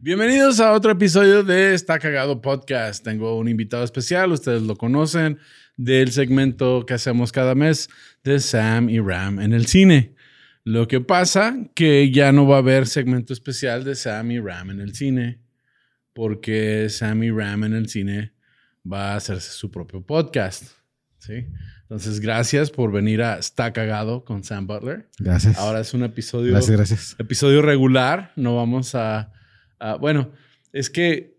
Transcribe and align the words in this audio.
Bienvenidos 0.00 0.60
a 0.60 0.72
otro 0.74 0.92
episodio 0.92 1.42
de 1.42 1.74
Está 1.74 1.98
Cagado 1.98 2.40
Podcast. 2.40 3.02
Tengo 3.02 3.36
un 3.36 3.48
invitado 3.48 3.82
especial, 3.82 4.30
ustedes 4.30 4.62
lo 4.62 4.76
conocen, 4.76 5.38
del 5.76 6.12
segmento 6.12 6.86
que 6.86 6.94
hacemos 6.94 7.32
cada 7.32 7.56
mes 7.56 7.90
de 8.22 8.38
Sam 8.38 8.88
y 8.90 9.00
Ram 9.00 9.40
en 9.40 9.52
el 9.52 9.66
cine. 9.66 10.14
Lo 10.62 10.86
que 10.86 11.00
pasa 11.00 11.56
que 11.74 12.12
ya 12.12 12.30
no 12.30 12.46
va 12.46 12.56
a 12.56 12.58
haber 12.60 12.86
segmento 12.86 13.32
especial 13.32 13.82
de 13.82 13.96
Sam 13.96 14.30
y 14.30 14.38
Ram 14.38 14.70
en 14.70 14.80
el 14.80 14.94
cine, 14.94 15.40
porque 16.12 16.86
Sam 16.90 17.24
y 17.24 17.30
Ram 17.32 17.64
en 17.64 17.74
el 17.74 17.88
cine 17.88 18.34
va 18.90 19.14
a 19.14 19.16
hacerse 19.16 19.50
su 19.50 19.68
propio 19.72 20.00
podcast. 20.06 20.62
¿sí? 21.18 21.46
Entonces, 21.82 22.20
gracias 22.20 22.70
por 22.70 22.92
venir 22.92 23.20
a 23.20 23.38
Está 23.38 23.72
Cagado 23.72 24.24
con 24.24 24.44
Sam 24.44 24.68
Butler. 24.68 25.08
Gracias. 25.18 25.58
Ahora 25.58 25.80
es 25.80 25.92
un 25.92 26.04
episodio, 26.04 26.52
Gracias, 26.52 26.76
gracias. 26.76 27.16
episodio 27.18 27.62
regular. 27.62 28.32
No 28.36 28.54
vamos 28.54 28.94
a, 28.94 29.32
a- 29.78 29.96
Bueno, 29.96 30.32
es 30.72 30.90
que 30.90 31.36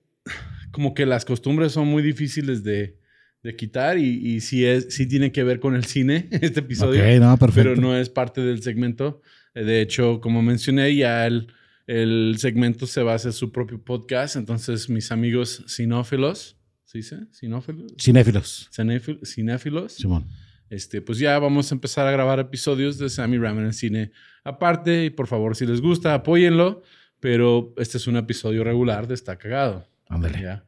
como 0.71 0.93
que 0.93 1.05
las 1.05 1.25
costumbres 1.25 1.71
son 1.71 1.87
muy 1.87 2.03
difíciles 2.03 2.63
de, 2.63 2.97
de 3.43 3.55
quitar 3.55 3.97
y, 3.97 4.05
y 4.35 4.41
sí, 4.41 4.65
es, 4.65 4.93
sí 4.93 5.07
tiene 5.07 5.31
que 5.31 5.43
ver 5.43 5.59
con 5.59 5.75
el 5.75 5.85
cine 5.85 6.27
este 6.41 6.59
episodio 6.61 7.01
Ok, 7.01 7.19
no, 7.21 7.37
perfecto. 7.37 7.69
pero 7.71 7.81
no 7.81 7.97
es 7.97 8.09
parte 8.09 8.41
del 8.41 8.61
segmento. 8.61 9.21
Eh, 9.55 9.63
De 9.63 9.81
hecho, 9.81 10.19
como 10.21 10.41
mencioné, 10.41 10.95
ya 10.95 11.25
el, 11.27 11.47
el 11.87 12.35
segmento 12.37 12.85
se 12.85 13.01
va 13.01 13.13
a 13.13 13.15
hacer 13.15 13.33
su 13.33 13.51
propio 13.51 13.81
podcast. 13.83 14.35
Entonces, 14.35 14.89
mis 14.89 15.11
amigos 15.11 15.63
cinófilos, 15.67 16.57
¿sí 16.85 16.99
dice? 16.99 17.17
¿Cinófilos? 17.31 17.93
Cinéfilos. 17.99 18.69
Cinéfil- 18.75 19.25
Cinéfilos. 19.25 19.93
Simón. 19.93 20.27
Este, 20.69 21.01
pues 21.01 21.17
ya 21.17 21.39
vamos 21.39 21.71
a 21.71 21.75
empezar 21.75 22.05
a 22.05 22.11
grabar 22.11 22.39
episodios 22.39 22.99
de 22.99 23.09
Sammy 23.09 23.39
Ram 23.39 23.57
en 23.59 23.73
cine 23.73 24.11
aparte. 24.43 25.05
Y 25.05 25.09
por 25.09 25.25
favor, 25.25 25.55
si 25.55 25.65
les 25.65 25.81
gusta, 25.81 26.13
apóyenlo. 26.13 26.83
Pero 27.19 27.73
este 27.77 27.97
es 27.97 28.07
un 28.07 28.17
episodio 28.17 28.63
regular 28.63 29.07
de 29.07 29.13
Está 29.13 29.37
Cagado. 29.37 29.87
Ándale. 30.07 30.61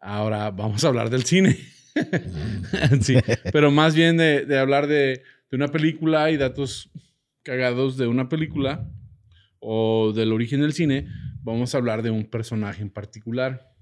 Ahora 0.00 0.50
vamos 0.50 0.84
a 0.84 0.88
hablar 0.88 1.10
del 1.10 1.24
cine. 1.24 1.58
sí, 3.00 3.16
pero 3.52 3.70
más 3.70 3.94
bien 3.94 4.16
de, 4.16 4.44
de 4.44 4.58
hablar 4.58 4.86
de, 4.86 5.22
de 5.50 5.56
una 5.56 5.68
película 5.68 6.30
y 6.30 6.36
datos 6.36 6.90
cagados 7.42 7.96
de 7.96 8.06
una 8.06 8.28
película 8.28 8.90
o 9.60 10.12
del 10.12 10.32
origen 10.32 10.60
del 10.60 10.72
cine, 10.72 11.08
vamos 11.42 11.74
a 11.74 11.78
hablar 11.78 12.02
de 12.02 12.10
un 12.10 12.24
personaje 12.24 12.82
en 12.82 12.90
particular. 12.90 13.72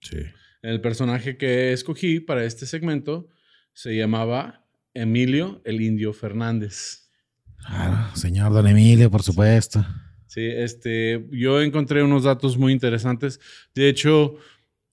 Sí. 0.00 0.18
El 0.62 0.80
personaje 0.80 1.36
que 1.36 1.72
escogí 1.72 2.20
para 2.20 2.44
este 2.44 2.66
segmento 2.66 3.28
se 3.72 3.96
llamaba 3.96 4.64
Emilio 4.94 5.60
el 5.64 5.80
Indio 5.80 6.12
Fernández. 6.12 7.10
Claro, 7.58 8.16
señor 8.16 8.52
Don 8.52 8.66
Emilio, 8.66 9.10
por 9.10 9.22
supuesto. 9.22 9.84
Sí, 10.32 10.40
este, 10.46 11.26
yo 11.30 11.60
encontré 11.60 12.02
unos 12.02 12.22
datos 12.24 12.56
muy 12.56 12.72
interesantes. 12.72 13.38
De 13.74 13.86
hecho, 13.90 14.36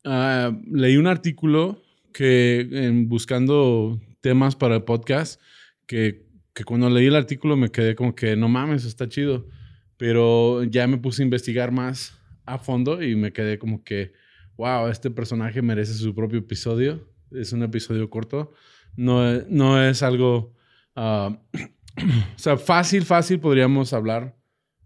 ah, 0.04 0.52
leí 0.70 0.98
un 0.98 1.08
artículo 1.08 1.82
que 2.12 2.68
buscando 3.08 4.02
temas 4.20 4.58
para 4.58 4.76
el 4.76 4.84
podcast, 4.84 5.40
que, 5.86 6.26
que 6.54 6.66
cuando 6.66 6.90
leí 6.90 7.06
el 7.08 7.16
artículo 7.16 7.56
me 7.56 7.70
quedé 7.72 7.96
como 7.96 8.16
que 8.16 8.36
no 8.36 8.50
mames, 8.50 8.84
está 8.84 9.08
chido. 9.08 9.48
Pero 9.96 10.66
ya 10.66 10.88
me 10.88 10.98
puse 10.98 11.22
a 11.22 11.26
investigar 11.26 11.72
más 11.72 12.20
a 12.46 12.58
fondo 12.58 13.02
y 13.02 13.16
me 13.16 13.32
quedé 13.32 13.58
como 13.60 13.82
que, 13.86 14.12
wow, 14.58 14.90
este 14.90 15.10
personaje 15.10 15.62
merece 15.62 15.94
su 15.94 16.14
propio 16.14 16.40
episodio. 16.40 17.08
Es 17.32 17.54
un 17.54 17.64
episodio 17.64 18.10
corto. 18.10 18.52
No, 18.98 19.26
es- 19.26 19.48
no 19.48 19.82
es 19.82 20.04
algo... 20.04 20.54
ah, 20.98 21.40
o 22.36 22.38
sea, 22.40 22.58
fácil, 22.58 23.06
fácil 23.06 23.40
podríamos 23.40 23.94
hablar 23.94 24.38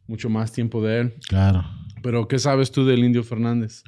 mucho 0.08 0.30
más 0.30 0.52
tiempo 0.52 0.82
de 0.84 1.00
él. 1.02 1.14
Claro. 1.28 1.66
Pero, 2.02 2.28
¿qué 2.28 2.38
sabes 2.40 2.72
tú 2.72 2.86
del 2.86 3.04
Indio 3.04 3.24
Fernández? 3.24 3.84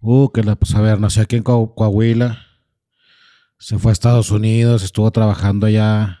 Uh, 0.00 0.28
que 0.32 0.42
la, 0.42 0.56
pues 0.56 0.74
a 0.74 0.80
ver, 0.80 0.98
nació 0.98 1.22
aquí 1.22 1.36
en 1.36 1.42
Coa- 1.44 1.72
Coahuila. 1.74 2.44
Se 3.58 3.78
fue 3.78 3.92
a 3.92 3.94
Estados 3.94 4.30
Unidos, 4.32 4.82
estuvo 4.82 5.10
trabajando 5.12 5.66
allá 5.66 6.18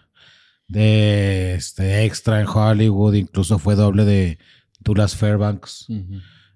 de 0.68 1.54
este, 1.54 2.04
extra 2.04 2.40
en 2.40 2.46
Hollywood, 2.46 3.14
incluso 3.14 3.58
fue 3.58 3.74
doble 3.74 4.04
de 4.04 4.38
Douglas 4.80 5.16
Fairbanks. 5.16 5.88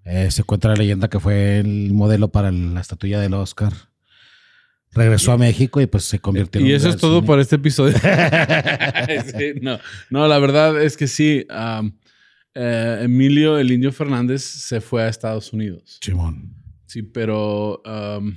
Eh, 0.05 0.31
se 0.31 0.45
cuenta 0.45 0.69
la 0.69 0.77
leyenda 0.77 1.09
que 1.09 1.19
fue 1.19 1.59
el 1.59 1.93
modelo 1.93 2.29
para 2.29 2.53
la 2.53 2.81
estatuilla 2.81 3.19
del 3.21 3.35
Oscar. 3.35 3.73
Regresó 4.93 5.33
a 5.33 5.37
México 5.39 5.81
y 5.81 5.87
pues 5.87 6.05
se 6.05 6.21
convirtió 6.21 6.61
en 6.61 6.69
Y 6.69 6.73
eso 6.73 6.89
es 6.89 6.97
todo 6.97 7.17
cine. 7.17 7.27
por 7.27 7.41
este 7.41 7.57
episodio. 7.57 7.95
Sí, 9.37 9.55
no, 9.61 9.79
no, 10.11 10.29
la 10.29 10.39
verdad 10.39 10.81
es 10.81 10.97
que 10.97 11.09
sí. 11.09 11.45
Eh, 12.57 13.01
Emilio, 13.03 13.59
el 13.59 13.71
Indio 13.71 13.93
Fernández, 13.93 14.43
se 14.43 14.81
fue 14.81 15.03
a 15.03 15.09
Estados 15.09 15.53
Unidos. 15.53 15.99
Simón. 16.01 16.55
Sí, 16.87 17.03
pero 17.03 17.83
am, 17.85 18.37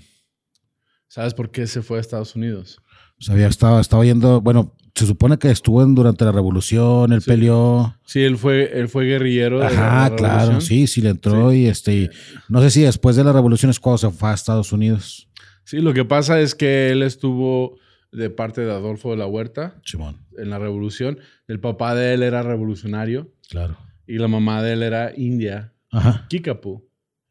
¿sabes 1.08 1.34
por 1.34 1.52
qué 1.52 1.68
se 1.68 1.82
fue 1.82 1.98
a 1.98 2.02
Estados 2.02 2.36
Unidos? 2.36 2.80
O 3.20 3.24
sea, 3.24 3.34
había 3.36 3.48
estaba, 3.48 3.80
estaba 3.82 4.04
yendo, 4.06 4.42
bueno, 4.42 4.76
se 4.96 5.06
supone 5.06 5.38
que 5.38 5.50
estuvo 5.52 5.82
en- 5.84 5.96
durante 5.96 6.26
la 6.26 6.32
revolución, 6.32 7.14
él 7.14 7.22
Sí. 7.22 7.30
peleó. 7.30 7.96
Sí, 8.06 8.22
él 8.22 8.38
fue, 8.38 8.72
él 8.80 8.90
fue 8.90 9.06
guerrillero. 9.06 9.60
de 9.60 9.66
la- 9.66 9.70
Ajá, 9.70 10.10
la 10.10 10.16
claro, 10.16 10.62
sí, 10.62 10.88
sí 10.88 11.02
le 11.02 11.10
entró 11.10 11.54
y 11.54 11.68
este, 11.68 11.94
y 11.96 12.10
no 12.50 12.62
sé 12.62 12.70
si 12.72 12.82
después 12.82 13.16
de 13.16 13.24
la 13.24 13.32
revolución 13.34 13.70
es 13.70 13.80
cuando 13.80 13.98
se 14.00 14.10
fue 14.10 14.30
a 14.30 14.34
Estados 14.34 14.72
Unidos. 14.74 15.28
Sí, 15.64 15.78
lo 15.80 15.94
que 15.94 16.04
pasa 16.06 16.40
es 16.42 16.56
que 16.56 16.90
él 16.92 17.04
estuvo 17.04 17.78
de 18.12 18.30
parte 18.32 18.62
de 18.62 18.72
Adolfo 18.72 19.12
de 19.12 19.18
la 19.18 19.28
Huerta 19.28 19.80
Simón, 19.86 20.18
en 20.38 20.50
la 20.50 20.58
revolución. 20.58 21.20
El 21.48 21.60
papá 21.60 21.94
de 21.94 22.14
él 22.16 22.24
era 22.24 22.42
revolucionario. 22.44 23.32
claro. 23.50 23.78
Y 24.10 24.18
la 24.18 24.28
mamá 24.28 24.62
de 24.64 24.74
él 24.74 24.84
era 24.84 25.14
india, 25.16 25.74
Ajá. 25.92 26.26
Kickapoo. 26.30 26.88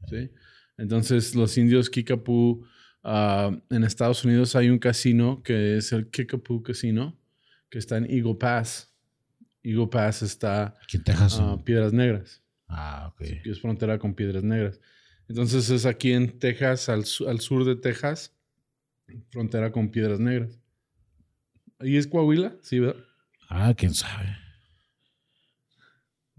¿sí? 0.09 0.31
Entonces, 0.77 1.34
los 1.34 1.56
indios 1.59 1.91
Kickapoo, 1.91 2.65
ah, 3.03 3.50
en 3.71 3.84
Estados 3.84 4.25
Unidos 4.25 4.55
hay 4.56 4.69
un 4.71 4.78
casino 4.78 5.43
que 5.43 5.77
es 5.78 5.93
el 5.93 6.09
Kickapoo 6.09 6.62
Casino, 6.62 7.19
que 7.69 7.78
está 7.78 7.97
en 7.97 8.06
Eagle 8.11 8.37
Pass. 8.37 8.94
Eagle 9.62 9.88
Pass 9.88 10.22
está 10.22 10.77
en 10.93 11.03
Texas. 11.05 11.38
a 11.41 11.62
Piedras 11.65 11.93
Negras, 11.93 12.43
ah, 12.69 13.09
ok. 13.12 13.19
que 13.43 13.50
es 13.50 13.61
frontera 13.61 13.99
con 13.99 14.15
Piedras 14.15 14.44
Negras. 14.44 14.81
Entonces, 15.28 15.69
es 15.71 15.84
aquí 15.84 16.12
en 16.12 16.38
Texas, 16.38 16.88
al, 16.88 17.05
su- 17.05 17.28
al 17.28 17.41
sur 17.41 17.65
de 17.65 17.77
Texas, 17.77 18.34
frontera 19.31 19.72
con 19.72 19.91
Piedras 19.91 20.21
Negras. 20.21 20.59
¿Ahí 21.81 21.97
es 21.97 22.06
Coahuila? 22.06 22.56
Sí, 22.62 22.78
¿verdad? 22.78 23.03
Ah, 23.49 23.75
quién 23.77 23.93
sabe. 23.94 24.37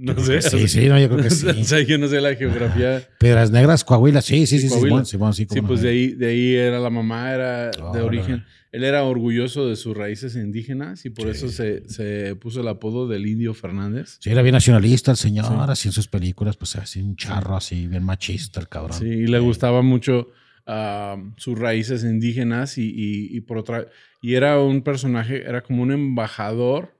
No 0.02 0.18
sé. 0.24 0.42
Sí, 0.42 0.68
sí, 0.70 0.88
no, 0.88 0.98
yo 0.98 1.10
creo 1.10 1.22
que 1.22 1.28
o 1.28 1.30
sí. 1.30 1.64
sea, 1.66 1.82
yo 1.82 1.98
no 1.98 2.08
sé 2.08 2.22
la 2.22 2.34
geografía. 2.36 3.04
Piedras 3.20 3.52
Negras, 3.52 3.84
Coahuila, 3.84 4.22
sí, 4.22 4.48
sí, 4.48 4.58
sí. 4.60 4.70
Simón, 4.70 5.06
Simón, 5.06 5.34
sí, 5.34 5.46
Sí, 5.52 5.62
pues 5.62 5.82
no. 5.82 5.86
de 5.86 5.90
ahí, 5.90 6.08
de 6.14 6.28
ahí 6.28 6.56
era 6.56 6.80
la 6.80 6.90
mamá, 6.90 7.34
era 7.34 7.70
de 7.72 8.02
origen. 8.02 8.46
Él 8.72 8.84
era 8.84 9.04
orgulloso 9.04 9.68
de 9.68 9.76
sus 9.76 9.98
raíces 9.98 10.36
indígenas 10.36 11.04
y 11.06 11.10
por 11.10 11.26
Sí. 11.26 11.32
eso 11.32 11.50
se, 11.50 11.90
se 11.90 12.36
puso 12.36 12.62
el 12.62 12.68
apodo 12.68 13.08
del 13.08 13.26
Indio 13.28 13.54
Fernández. 13.54 14.18
Sí, 14.22 14.30
era 14.30 14.42
bien 14.42 14.54
nacionalista 14.54 15.12
el 15.12 15.18
señor, 15.18 15.46
Sí. 15.48 15.54
así 15.68 15.88
en 15.90 15.92
sus 15.92 16.08
películas, 16.08 16.56
pues 16.56 16.76
así 16.78 17.02
un 17.02 17.16
charro, 17.16 17.56
así, 17.58 17.88
bien 17.88 18.04
machista 18.04 18.60
el 18.60 18.70
cabrón. 18.70 18.98
Sí, 18.98 19.06
y 19.06 19.28
le 19.28 19.40
gustaba 19.40 19.82
mucho 19.82 20.30
ah, 20.72 21.18
sus 21.38 21.58
raíces 21.58 22.04
indígenas 22.04 22.78
y, 22.78 22.84
y- 22.84 23.36
y 23.36 23.42
por 23.42 23.58
otra. 23.58 23.88
Y 24.22 24.36
era 24.36 24.60
un 24.60 24.82
personaje, 24.84 25.42
era 25.48 25.62
como 25.62 25.82
un 25.82 25.92
embajador 25.92 26.94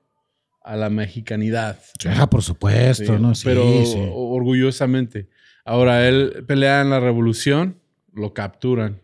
a 0.62 0.76
la 0.76 0.90
mexicanidad. 0.90 1.78
Ah, 2.06 2.28
por 2.28 2.42
supuesto, 2.42 3.16
Sí, 3.16 3.22
¿no? 3.22 3.34
Sí, 3.34 3.42
pero 3.44 3.62
sí. 3.86 3.98
orgullosamente. 4.12 5.28
Ahora, 5.64 6.06
él 6.08 6.44
pelea 6.46 6.80
en 6.80 6.90
la 6.90 7.00
revolución, 7.00 7.78
lo 8.12 8.34
capturan, 8.34 9.00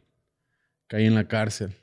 cae 0.87 1.07
en 1.07 1.15
la 1.15 1.29
cárcel. 1.29 1.75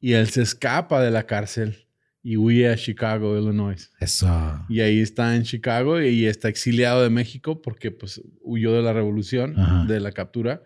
Y 0.00 0.12
él 0.12 0.28
se 0.28 0.42
escapa 0.42 1.02
de 1.02 1.10
la 1.10 1.24
cárcel 1.26 1.86
y 2.22 2.36
huye 2.36 2.68
a 2.68 2.76
Chicago, 2.76 3.36
Illinois. 3.38 3.90
Eso. 4.00 4.28
Y 4.68 4.80
ahí 4.80 5.00
está 5.00 5.34
en 5.36 5.42
Chicago 5.42 6.00
y 6.00 6.26
está 6.26 6.48
exiliado 6.48 7.02
de 7.02 7.10
México 7.10 7.60
porque 7.62 7.90
pues 7.90 8.20
huyó 8.42 8.72
de 8.72 8.82
la 8.82 8.92
revolución, 8.92 9.58
Ajá. 9.58 9.84
de 9.86 9.98
la 10.00 10.12
captura. 10.12 10.62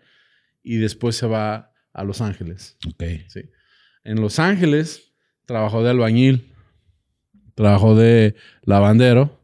Y 0.61 0.77
después 0.77 1.15
se 1.15 1.25
va 1.27 1.71
a 1.93 2.03
Los 2.03 2.21
Ángeles. 2.21 2.77
Ok. 2.87 3.03
Sí. 3.27 3.41
En 4.03 4.21
Los 4.21 4.37
Ángeles 4.39 5.13
trabajó 5.45 5.83
de 5.83 5.89
albañil, 5.89 6.52
trabajó 7.55 7.95
de 7.95 8.35
lavandero, 8.63 9.39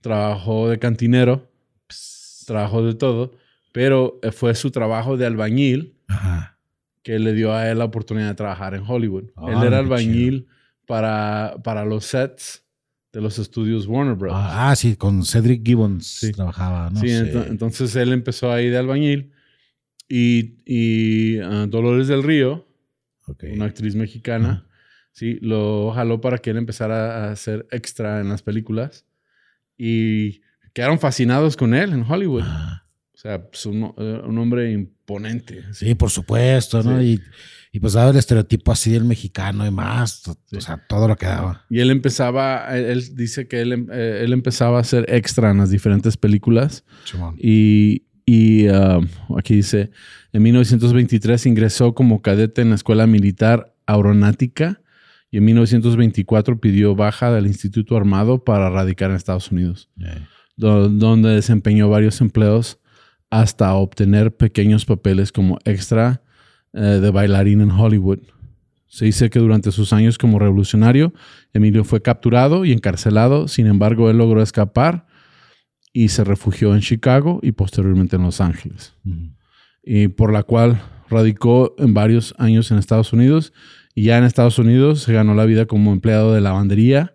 trabajó 0.00 0.68
de 0.68 0.78
cantinero, 0.78 1.50
trabajó 2.46 2.84
de 2.84 2.94
todo, 2.94 3.32
pero 3.72 4.18
eh, 4.22 4.32
fue 4.32 4.54
su 4.54 4.70
trabajo 4.70 5.16
de 5.16 5.26
albañil 5.26 5.94
Ajá. 6.08 6.58
que 7.02 7.18
le 7.18 7.32
dio 7.32 7.52
a 7.54 7.68
él 7.70 7.78
la 7.78 7.84
oportunidad 7.84 8.28
de 8.28 8.34
trabajar 8.34 8.74
en 8.74 8.82
Hollywood. 8.86 9.24
Ah, 9.36 9.46
él 9.48 9.58
era 9.58 9.70
qué 9.70 9.76
albañil 9.76 10.46
para, 10.86 11.56
para 11.62 11.84
los 11.84 12.04
sets 12.06 12.64
de 13.12 13.20
los 13.20 13.38
estudios 13.38 13.86
Warner 13.86 14.14
Bros. 14.14 14.32
Ah, 14.34 14.70
ah, 14.70 14.76
sí, 14.76 14.96
con 14.96 15.24
Cedric 15.24 15.64
Gibbons 15.64 16.06
Sí. 16.06 16.32
trabajaba, 16.32 16.90
¿no? 16.90 17.00
Sí, 17.00 17.08
ento- 17.08 17.46
entonces 17.48 17.94
él 17.96 18.12
empezó 18.12 18.52
ahí 18.52 18.68
de 18.68 18.78
albañil 18.78 19.32
y, 20.08 20.56
y, 20.64 21.38
ah, 21.40 21.66
Dolores 21.68 22.08
del 22.08 22.22
Río, 22.22 22.66
una 23.52 23.66
actriz 23.66 23.94
mexicana, 23.94 24.66
sí, 25.12 25.38
lo 25.42 25.92
jaló 25.92 26.20
para 26.20 26.38
que 26.38 26.50
él 26.50 26.56
empezara 26.56 27.24
a 27.28 27.32
hacer 27.32 27.66
extra 27.70 28.20
en 28.20 28.28
las 28.28 28.42
películas 28.42 29.04
y 29.76 30.40
quedaron 30.72 30.98
fascinados 30.98 31.56
con 31.56 31.74
él 31.74 31.92
en 31.92 32.02
Hollywood. 32.08 32.42
Ah, 32.44 32.84
O 33.14 33.18
sea, 33.18 33.42
pues, 33.50 33.66
un, 33.66 33.92
eh, 33.98 34.20
un 34.26 34.38
hombre 34.38 34.72
imponente. 34.72 35.62
sí, 35.72 35.94
por 35.94 36.10
supuesto, 36.10 36.82
¿no? 36.82 37.02
Y, 37.02 37.20
y 37.72 37.78
pues 37.80 37.92
daba 37.92 38.10
el 38.10 38.16
estereotipo 38.16 38.72
así 38.72 38.90
del 38.90 39.04
mexicano 39.04 39.66
y 39.66 39.70
más. 39.70 40.26
o- 40.28 40.36
Sí. 40.46 40.56
O 40.56 40.60
sea, 40.60 40.76
todo 40.88 41.06
lo 41.06 41.16
que 41.16 41.26
daba. 41.26 41.64
Y 41.70 41.80
él 41.80 41.90
empezaba, 41.90 42.66
él, 42.76 42.84
él 42.86 43.16
dice 43.16 43.46
que 43.46 43.60
él, 43.60 43.72
em- 43.72 43.88
eh, 43.92 44.22
él 44.24 44.32
empezaba 44.32 44.78
a 44.78 44.80
hacer 44.80 45.04
extra 45.08 45.50
en 45.50 45.58
las 45.58 45.70
diferentes 45.70 46.16
películas. 46.16 46.84
Simón. 47.04 47.36
Y, 47.38 48.04
y, 48.26 48.68
um, 48.68 49.06
aquí 49.38 49.54
dice, 49.56 49.90
en 50.32 50.42
1923 50.42 51.46
ingresó 51.46 51.94
como 51.94 52.22
cadete 52.22 52.62
en 52.62 52.70
la 52.70 52.74
Escuela 52.76 53.06
Militar 53.06 53.74
Aeronáutica 53.86 54.79
y 55.30 55.38
en 55.38 55.44
1924 55.44 56.60
pidió 56.60 56.94
baja 56.94 57.30
del 57.32 57.46
Instituto 57.46 57.96
Armado 57.96 58.44
para 58.44 58.68
radicar 58.70 59.10
en 59.10 59.16
Estados 59.16 59.50
Unidos, 59.52 59.88
do- 60.56 60.88
donde 60.88 61.30
desempeñó 61.30 61.88
varios 61.88 62.20
empleos 62.20 62.78
hasta 63.30 63.72
obtener 63.74 64.36
pequeños 64.36 64.84
papeles 64.84 65.30
como 65.32 65.58
extra 65.64 66.22
eh, 66.72 66.80
de 66.80 67.10
bailarín 67.10 67.60
en 67.60 67.70
Hollywood. 67.70 68.18
Se 68.88 69.04
dice 69.04 69.30
que 69.30 69.38
durante 69.38 69.70
sus 69.70 69.92
años 69.92 70.18
como 70.18 70.40
revolucionario, 70.40 71.14
Emilio 71.52 71.84
fue 71.84 72.02
capturado 72.02 72.64
y 72.64 72.72
encarcelado, 72.72 73.46
sin 73.46 73.66
embargo, 73.68 74.10
él 74.10 74.18
logró 74.18 74.42
escapar 74.42 75.06
y 75.92 76.08
se 76.08 76.24
refugió 76.24 76.74
en 76.74 76.80
Chicago 76.80 77.38
y 77.42 77.52
posteriormente 77.52 78.16
en 78.16 78.22
Los 78.22 78.40
Ángeles, 78.40 78.94
y 79.84 80.08
por 80.08 80.32
la 80.32 80.42
cual 80.42 80.80
radicó 81.08 81.74
en 81.78 81.94
varios 81.94 82.34
años 82.38 82.70
en 82.70 82.78
Estados 82.78 83.12
Unidos 83.12 83.52
y 83.94 84.04
ya 84.04 84.18
en 84.18 84.24
Estados 84.24 84.58
Unidos 84.58 85.02
se 85.02 85.12
ganó 85.12 85.34
la 85.34 85.44
vida 85.44 85.66
como 85.66 85.92
empleado 85.92 86.34
de 86.34 86.40
lavandería, 86.40 87.14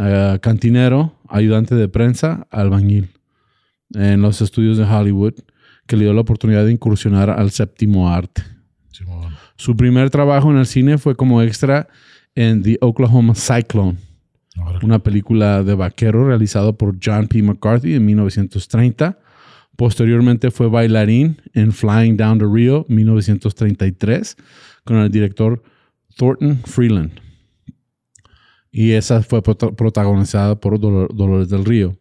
eh, 0.00 0.38
cantinero, 0.40 1.18
ayudante 1.28 1.74
de 1.74 1.88
prensa, 1.88 2.46
albañil 2.50 3.10
en 3.94 4.22
los 4.22 4.40
estudios 4.40 4.78
de 4.78 4.84
Hollywood, 4.84 5.34
que 5.86 5.96
le 5.96 6.04
dio 6.04 6.14
la 6.14 6.22
oportunidad 6.22 6.64
de 6.64 6.72
incursionar 6.72 7.30
al 7.30 7.50
séptimo 7.50 8.10
arte. 8.10 8.42
Su 9.56 9.76
primer 9.76 10.10
trabajo 10.10 10.50
en 10.50 10.56
el 10.56 10.66
cine 10.66 10.98
fue 10.98 11.14
como 11.14 11.42
extra 11.42 11.88
en 12.34 12.62
The 12.62 12.78
Oklahoma 12.80 13.34
Cyclone, 13.34 13.96
una 14.82 14.98
película 14.98 15.62
de 15.62 15.74
vaquero 15.74 16.26
realizado 16.26 16.76
por 16.76 16.96
John 17.02 17.28
P. 17.28 17.42
McCarthy 17.42 17.94
en 17.94 18.04
1930. 18.06 19.18
Posteriormente 19.76 20.50
fue 20.50 20.68
bailarín 20.68 21.40
en 21.54 21.72
Flying 21.72 22.16
Down 22.16 22.38
the 22.38 22.46
Rio 22.50 22.84
1933 22.88 24.36
con 24.84 24.96
el 24.98 25.10
director 25.10 25.62
Thornton 26.16 26.58
Freeland. 26.64 27.12
Y 28.70 28.92
esa 28.92 29.22
fue 29.22 29.42
prota- 29.42 29.72
protagonizada 29.74 30.58
por 30.58 30.78
Dolo- 30.80 31.08
Dolores 31.12 31.48
del 31.48 31.64
Río. 31.64 31.96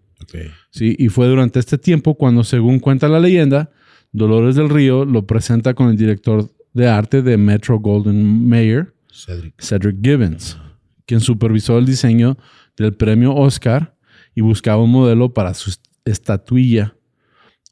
Sí, 0.69 0.95
y 0.97 1.09
fue 1.09 1.27
durante 1.27 1.59
este 1.59 1.77
tiempo 1.77 2.15
cuando, 2.15 2.43
según 2.43 2.79
cuenta 2.79 3.09
la 3.09 3.19
leyenda, 3.19 3.71
Dolores 4.13 4.55
del 4.55 4.69
Río 4.69 5.03
lo 5.05 5.25
presenta 5.25 5.73
con 5.73 5.89
el 5.89 5.97
director 5.97 6.49
de 6.73 6.87
arte 6.87 7.21
de 7.21 7.37
Metro 7.37 7.79
Golden 7.79 8.47
Mayer, 8.47 8.93
Cedric. 9.11 9.53
Cedric 9.61 9.97
Gibbons, 10.01 10.57
quien 11.05 11.19
supervisó 11.19 11.77
el 11.77 11.85
diseño 11.85 12.37
del 12.77 12.93
premio 12.93 13.33
Oscar 13.35 13.95
y 14.35 14.41
buscaba 14.41 14.81
un 14.81 14.91
modelo 14.91 15.33
para 15.33 15.53
su 15.53 15.71
est- 15.71 15.85
estatuilla. 16.05 16.95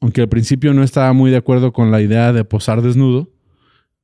Aunque 0.02 0.22
al 0.22 0.28
principio 0.28 0.74
no 0.74 0.82
estaba 0.82 1.12
muy 1.12 1.30
de 1.30 1.36
acuerdo 1.38 1.72
con 1.72 1.90
la 1.90 2.02
idea 2.02 2.32
de 2.32 2.44
posar 2.44 2.82
desnudo, 2.82 3.30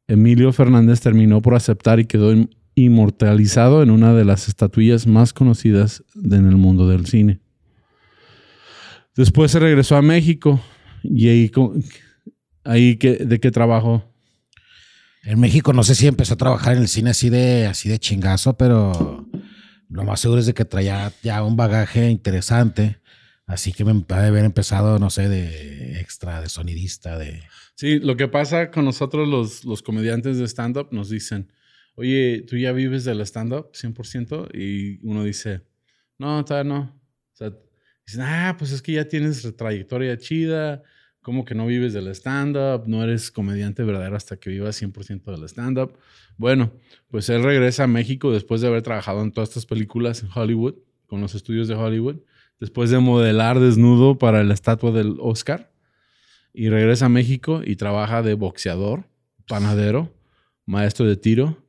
Emilio 0.09 0.53
Fernández 0.53 1.01
terminó 1.01 1.43
por 1.43 1.55
aceptar 1.55 1.99
y 2.01 2.05
quedó 2.07 2.33
in- 2.33 2.51
inmortalizado 2.75 3.83
en 3.83 3.91
una 3.91 4.13
de 4.15 4.25
las 4.25 4.49
estatuillas 4.49 5.07
más 5.07 5.33
conocidas 5.33 6.05
en 6.15 6.47
el 6.47 6.57
mundo 6.57 6.89
del 6.89 7.07
cine. 7.07 7.41
Después 9.17 9.51
se 9.51 9.59
regresó 9.59 9.97
a 9.97 10.03
México 10.03 10.61
y 11.03 11.29
ahí, 11.29 11.51
ahí 12.65 12.95
¿de 12.97 13.41
qué 13.41 13.51
trabajó? 13.51 14.13
En 15.25 15.41
México 15.41 15.73
no 15.73 15.83
sé 15.83 15.95
si 15.95 16.07
empezó 16.07 16.35
a 16.35 16.39
trabajar 16.39 16.77
en 16.77 16.83
el 16.83 16.89
cine 16.89 17.11
así 17.11 17.31
de, 17.31 17.67
así 17.67 17.89
de 17.89 17.99
chingazo, 17.99 18.57
pero 18.57 19.27
lo 19.89 20.05
más 20.05 20.21
seguro 20.21 20.41
es 20.41 20.47
de 20.47 20.55
que 20.55 20.65
traía 20.65 21.13
ya 21.23 21.43
un 21.43 21.57
bagaje 21.57 22.11
interesante. 22.11 22.99
Así 23.47 23.73
que 23.73 23.85
me 23.85 24.05
ha 24.09 24.21
de 24.21 24.29
haber 24.29 24.45
empezado, 24.45 24.99
no 24.99 25.09
sé, 25.09 25.29
de 25.29 25.76
extra, 25.99 26.41
de 26.41 26.49
sonidista, 26.49 27.19
de... 27.19 27.43
Sí, 27.75 27.99
lo 27.99 28.17
que 28.17 28.29
pasa 28.29 28.71
con 28.71 28.85
nosotros 28.85 29.29
los, 29.29 29.65
los 29.65 29.83
comediantes 29.83 30.39
de 30.39 30.47
stand-up 30.47 30.89
nos 30.93 31.11
dicen, 31.11 31.53
oye, 31.97 32.45
¿tú 32.47 32.57
ya 32.57 32.73
vives 32.73 33.05
del 33.05 33.21
stand-up 33.23 33.73
100%? 33.73 34.49
Y 34.55 34.99
uno 35.07 35.25
dice, 35.25 35.63
no, 36.19 36.45
todavía 36.45 36.73
no. 36.73 36.81
O 37.33 37.37
sea, 37.37 37.53
dicen, 38.07 38.23
ah, 38.23 38.55
pues 38.59 38.73
es 38.73 38.83
que 38.83 38.93
ya 38.93 39.07
tienes 39.07 39.57
trayectoria 39.57 40.17
chida, 40.19 40.83
¿cómo 41.21 41.45
que 41.45 41.55
no 41.55 41.67
vives 41.67 41.93
del 41.93 42.09
stand-up? 42.09 42.85
No 42.87 43.03
eres 43.03 43.31
comediante 43.31 43.83
verdadero 43.83 44.17
hasta 44.17 44.37
que 44.37 44.51
vivas 44.51 44.81
100% 44.81 45.25
del 45.25 45.45
stand-up. 45.49 45.99
Bueno, 46.37 46.73
pues 47.09 47.29
él 47.31 47.43
regresa 47.43 47.85
a 47.85 47.89
México 47.89 48.33
después 48.33 48.61
de 48.61 48.69
haber 48.69 48.83
trabajado 48.83 49.23
en 49.23 49.33
todas 49.33 49.51
estas 49.51 49.67
películas 49.67 50.23
en 50.23 50.29
Hollywood, 50.35 50.77
con 51.07 51.21
los 51.21 51.35
estudios 51.35 51.67
de 51.69 51.75
Hollywood, 51.75 52.17
después 52.61 52.91
de 52.91 52.99
modelar 52.99 53.61
desnudo 53.61 54.19
para 54.19 54.45
la 54.45 54.55
estatua 54.55 54.93
del 54.93 55.17
Oscar 55.21 55.73
y 56.57 56.71
regresa 56.71 57.07
a 57.07 57.09
México 57.11 57.61
y 57.65 57.77
trabaja 57.77 58.23
de 58.23 58.35
boxeador, 58.35 59.05
panadero, 59.47 60.13
maestro 60.65 61.07
de 61.07 61.17
tiro, 61.17 61.63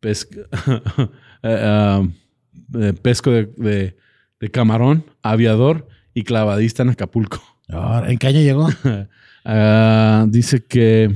pesca, 0.00 0.40
eh, 1.44 2.00
um, 2.00 2.92
pesco 3.02 3.30
de, 3.30 3.46
de- 3.56 3.96
de 4.40 4.50
camarón, 4.50 5.04
aviador 5.22 5.86
y 6.12 6.24
clavadista 6.24 6.82
en 6.82 6.88
Acapulco. 6.90 7.40
Ahora, 7.68 8.10
¿En 8.10 8.18
qué 8.18 8.26
año 8.26 8.40
llegó? 8.40 8.68
Ah, 9.44 10.24
dice 10.28 10.64
que 10.64 11.10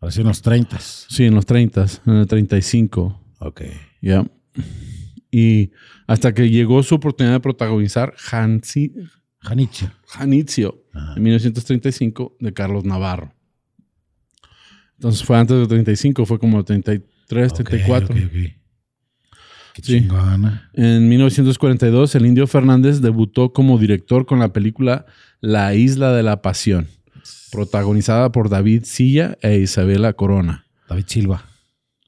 Ahora 0.00 0.12
sí, 0.12 0.20
en 0.20 0.28
los 0.28 0.40
30. 0.40 0.78
sí, 0.78 1.24
en 1.26 1.34
los 1.34 1.44
30, 1.46 1.84
en 2.06 2.12
el 2.14 2.26
35. 2.28 3.20
Ok. 3.40 3.62
Ya. 4.00 4.24
Y 5.32 5.72
hasta 6.06 6.32
que 6.32 6.48
llegó 6.48 6.82
su 6.84 6.94
oportunidad 6.94 7.34
de 7.34 7.40
protagonizar 7.40 8.14
Hansi, 8.30 8.92
Janiche. 9.40 9.90
Janitzio 10.06 10.84
Ajá. 10.92 11.14
en 11.16 11.22
1935 11.22 12.36
de 12.40 12.52
Carlos 12.52 12.84
Navarro. 12.84 13.34
Entonces 14.96 15.24
fue 15.24 15.38
antes 15.38 15.56
del 15.56 15.68
35, 15.68 16.26
fue 16.26 16.38
como 16.38 16.58
el 16.58 16.64
33, 16.64 17.52
Ok, 17.52 17.56
34. 17.64 18.14
ok, 18.14 18.22
ok. 18.26 18.32
Qué 19.72 19.82
Sí. 19.82 20.00
chingona. 20.00 20.68
En 20.74 21.08
1942, 21.08 22.14
el 22.16 22.26
Indio 22.26 22.46
Fernández 22.46 23.00
debutó 23.00 23.52
como 23.52 23.78
director 23.78 24.26
con 24.26 24.40
la 24.40 24.52
película 24.52 25.06
La 25.40 25.74
Isla 25.74 26.12
de 26.12 26.22
la 26.22 26.42
Pasión, 26.42 26.88
protagonizada 27.50 28.30
por 28.32 28.50
David 28.50 28.82
Silla 28.84 29.38
e 29.40 29.58
Isabela 29.58 30.12
Corona. 30.12 30.66
David 30.88 31.04
Silva. 31.06 31.44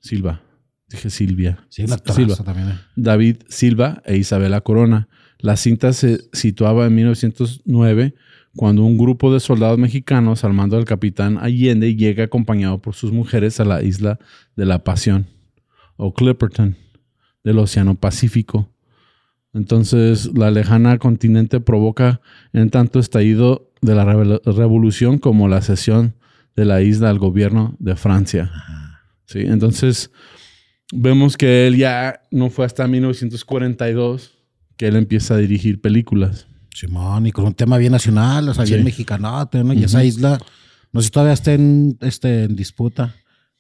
Silva. 0.01 0.43
Dije 0.89 1.09
Silvia. 1.09 1.65
Sí, 1.71 1.85
una 1.85 1.97
Silva. 2.13 2.37
también. 2.37 2.69
¿eh? 2.71 2.79
David 2.97 3.37
Silva 3.49 4.03
e 4.05 4.17
Isabela 4.17 4.61
Corona. 4.61 5.09
La 5.43 5.57
cinta 5.57 5.93
se 5.93 6.21
situaba 6.33 6.87
en 6.87 6.95
1909 6.95 8.15
cuando 8.55 8.85
un 8.85 8.97
grupo 8.97 9.33
de 9.33 9.41
soldados 9.41 9.79
mexicanos 9.79 10.45
al 10.45 10.53
mando 10.53 10.77
del 10.77 10.85
capitán 10.85 11.39
Allende 11.39 11.97
llega 11.97 12.25
acompañado 12.25 12.81
por 12.81 12.95
sus 12.95 13.11
mujeres 13.13 13.59
a 13.61 13.65
la 13.65 13.83
isla 13.83 14.19
de 14.57 14.67
la 14.67 14.85
Pasión 14.85 15.27
o 15.97 16.15
Clipperton 16.15 16.77
del 17.43 17.59
Océano 17.59 17.97
Pacífico. 17.97 18.69
Entonces 19.53 20.31
la 20.37 20.51
lejana 20.51 20.99
continente 20.99 21.61
provoca 21.61 22.21
en 22.53 22.71
tanto 22.71 23.01
estallido 23.01 23.71
de 23.81 23.95
la 23.95 24.05
revol- 24.05 24.41
revolución 24.45 25.19
como 25.19 25.49
la 25.49 25.61
cesión 25.61 26.15
de 26.55 26.65
la 26.67 26.83
isla 26.83 27.11
al 27.11 27.19
gobierno 27.19 27.75
de 27.79 27.97
Francia. 27.97 28.51
Sí, 29.27 29.41
entonces 29.41 30.11
vemos 30.93 31.37
que 31.37 31.67
él 31.67 31.77
ya 31.77 32.21
no 32.31 32.49
fue 32.51 32.65
hasta 32.65 32.87
1942 32.87 34.39
que 34.83 34.89
él 34.89 34.97
empieza 34.97 35.35
a 35.35 35.37
dirigir 35.37 35.81
películas. 35.81 36.49
Simón, 36.75 37.29
y 37.29 37.31
con 37.31 37.45
un 37.45 37.55
tema 37.55 37.79
bien 37.79 37.93
nacional, 37.93 38.49
o 38.49 38.53
sea, 38.53 38.65
bien 38.65 38.83
mexicanote, 38.83 39.63
¿no? 39.63 39.75
Y 39.75 39.85
esa 39.85 40.03
isla, 40.03 40.41
no 40.91 41.01
sé 41.01 41.05
si 41.05 41.13
todavía 41.13 41.35
está 41.35 41.53
en, 41.53 41.97
este, 42.01 42.43
en 42.43 42.57
disputa. 42.57 43.15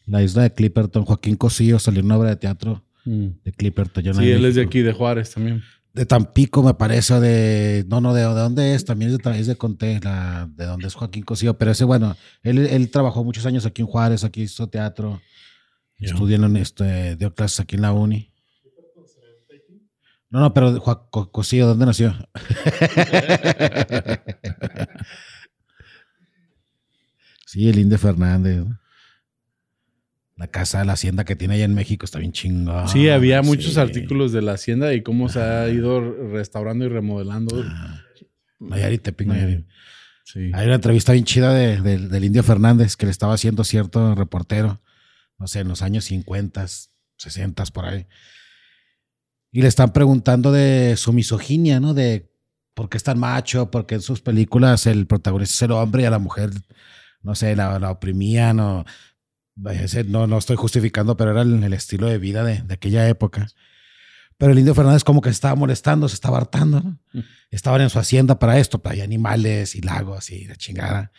La 0.04 0.20
isla 0.20 0.42
de 0.42 0.52
Clipperton, 0.52 1.04
Joaquín 1.04 1.36
Cosío 1.36 1.78
salió 1.78 2.00
en 2.00 2.06
una 2.06 2.16
obra 2.16 2.30
de 2.30 2.36
teatro 2.36 2.82
de 3.04 3.52
Clipperton. 3.52 4.02
no 4.02 4.14
Sí, 4.14 4.30
él 4.32 4.44
es 4.44 4.56
de 4.56 4.62
aquí, 4.62 4.80
de 4.80 4.92
Juárez 4.92 5.30
también. 5.30 5.62
De 5.92 6.06
Tampico, 6.06 6.64
me 6.64 6.74
parece, 6.74 7.20
de. 7.20 7.84
No, 7.86 8.00
no, 8.00 8.14
de, 8.14 8.22
de 8.22 8.26
dónde 8.26 8.74
es, 8.74 8.84
también 8.84 9.12
es 9.12 9.18
de, 9.18 9.38
es 9.38 9.46
de 9.46 9.54
Conté, 9.54 10.00
la, 10.02 10.50
de 10.52 10.64
dónde 10.64 10.88
es 10.88 10.94
Joaquín 10.94 11.22
Cosío. 11.22 11.56
Pero 11.56 11.70
ese, 11.70 11.84
bueno, 11.84 12.16
él, 12.42 12.58
él 12.58 12.90
trabajó 12.90 13.22
muchos 13.22 13.46
años 13.46 13.64
aquí 13.64 13.82
en 13.82 13.86
Juárez, 13.86 14.24
aquí 14.24 14.42
hizo 14.42 14.66
teatro. 14.66 15.22
Estudió 16.00 16.44
en 16.44 16.56
este, 16.56 17.14
dio 17.14 17.32
clases 17.32 17.60
aquí 17.60 17.76
en 17.76 17.82
la 17.82 17.92
uni. 17.92 18.31
No, 20.32 20.40
no, 20.40 20.54
pero 20.54 20.80
Juan 20.80 20.96
Co- 21.10 21.30
Cosío, 21.30 21.66
¿dónde 21.66 21.84
nació? 21.86 22.14
sí, 27.46 27.68
el 27.68 27.78
Indio 27.78 27.98
Fernández. 27.98 28.64
La 30.36 30.46
casa 30.46 30.78
de 30.80 30.86
la 30.86 30.94
hacienda 30.94 31.24
que 31.24 31.36
tiene 31.36 31.54
allá 31.54 31.64
en 31.66 31.74
México 31.74 32.04
está 32.04 32.18
bien 32.18 32.32
chingón. 32.32 32.88
Sí, 32.88 33.08
había 33.10 33.42
muchos 33.42 33.74
sí. 33.74 33.80
artículos 33.80 34.32
de 34.32 34.42
la 34.42 34.52
hacienda 34.52 34.92
y 34.94 35.02
cómo 35.02 35.28
se 35.28 35.40
ha 35.40 35.68
ido 35.68 36.00
restaurando 36.32 36.84
y 36.84 36.88
remodelando. 36.88 37.62
Ah, 37.64 38.00
Nayarit, 38.58 39.02
Tepic, 39.02 39.28
Nayarit. 39.28 39.66
Sí. 40.24 40.50
Hay 40.54 40.66
una 40.66 40.76
entrevista 40.76 41.12
bien 41.12 41.24
chida 41.26 41.52
de- 41.52 41.80
de- 41.80 42.08
del 42.08 42.24
Indio 42.24 42.42
Fernández 42.42 42.96
que 42.96 43.06
le 43.06 43.12
estaba 43.12 43.34
haciendo 43.34 43.62
cierto 43.64 44.14
reportero, 44.14 44.80
no 45.38 45.46
sé, 45.46 45.60
en 45.60 45.68
los 45.68 45.82
años 45.82 46.04
50, 46.06 46.66
60 47.18 47.64
por 47.66 47.84
ahí. 47.84 48.06
Y 49.52 49.62
le 49.62 49.68
están 49.68 49.92
preguntando 49.92 50.50
de 50.50 50.96
su 50.96 51.12
misoginia, 51.12 51.78
¿no? 51.78 51.94
De 51.94 52.32
por 52.74 52.88
qué 52.88 52.96
es 52.96 53.02
tan 53.04 53.18
macho, 53.18 53.70
por 53.70 53.86
qué 53.86 53.96
en 53.96 54.02
sus 54.02 54.22
películas 54.22 54.86
el 54.86 55.06
protagonista 55.06 55.54
es 55.54 55.62
el 55.62 55.72
hombre 55.72 56.02
y 56.02 56.06
a 56.06 56.10
la 56.10 56.18
mujer, 56.18 56.50
no 57.22 57.34
sé, 57.34 57.54
la, 57.54 57.78
la 57.78 57.90
oprimían 57.90 58.58
o... 58.60 58.84
No, 59.54 60.26
no 60.26 60.38
estoy 60.38 60.56
justificando, 60.56 61.16
pero 61.16 61.32
era 61.32 61.42
el, 61.42 61.62
el 61.62 61.72
estilo 61.74 62.06
de 62.06 62.16
vida 62.16 62.42
de, 62.42 62.62
de 62.62 62.74
aquella 62.74 63.06
época. 63.06 63.46
Pero 64.38 64.52
el 64.52 64.58
Indio 64.58 64.74
Fernández 64.74 65.04
como 65.04 65.20
que 65.20 65.28
se 65.28 65.34
estaba 65.34 65.54
molestando, 65.54 66.08
se 66.08 66.14
estaba 66.14 66.38
hartando, 66.38 66.80
¿no? 66.80 66.98
Estaban 67.50 67.82
en 67.82 67.90
su 67.90 67.98
hacienda 67.98 68.38
para 68.38 68.58
esto, 68.58 68.82
para 68.82 68.94
hay 68.94 69.00
animales 69.02 69.74
y 69.74 69.82
lagos 69.82 70.30
y 70.30 70.46
la 70.46 70.56
chingada. 70.56 71.12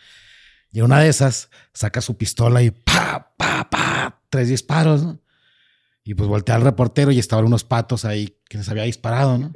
Y 0.72 0.80
en 0.80 0.86
una 0.86 0.98
de 1.00 1.08
esas 1.08 1.48
saca 1.72 2.00
su 2.00 2.16
pistola 2.16 2.60
y 2.60 2.72
pa, 2.72 3.32
pa, 3.38 3.70
pa, 3.70 4.20
tres 4.28 4.48
disparos, 4.48 5.04
¿no? 5.04 5.23
Y 6.04 6.14
pues 6.14 6.28
voltea 6.28 6.54
al 6.56 6.62
reportero 6.62 7.10
y 7.12 7.18
estaban 7.18 7.46
unos 7.46 7.64
patos 7.64 8.04
ahí 8.04 8.36
que 8.48 8.58
les 8.58 8.68
había 8.68 8.82
disparado, 8.84 9.38
¿no? 9.38 9.52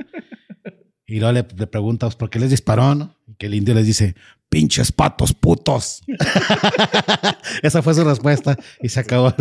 Y 1.07 1.21
luego 1.21 1.33
le, 1.33 1.47
le 1.57 1.67
pregunta, 1.67 2.07
pues, 2.07 2.17
¿por 2.17 2.31
qué 2.31 2.39
les 2.39 2.51
disparó, 2.51 2.95
no? 2.95 3.15
Y 3.27 3.35
que 3.35 3.47
el 3.47 3.55
indio 3.55 3.75
les 3.75 3.87
dice, 3.87 4.15
pinches 4.49 4.93
patos 4.93 5.35
putos. 5.35 6.03
Esa 7.63 7.83
fue 7.83 7.95
su 7.95 8.05
respuesta 8.05 8.57
y 8.83 8.89
se 8.89 9.01
acabó. 9.01 9.35